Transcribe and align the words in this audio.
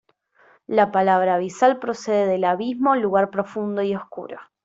La 0.65 0.91
palabra 0.91 1.35
abisal 1.35 1.77
procede 1.77 2.25
de 2.25 2.43
abismo, 2.43 2.95
lugar 2.95 3.29
profundo 3.29 3.83
y 3.83 3.93
oscuro. 3.93 4.39